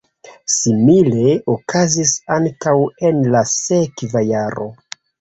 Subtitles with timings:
[0.53, 2.75] Simile okazis ankaŭ
[3.13, 4.71] en la sekva jaro.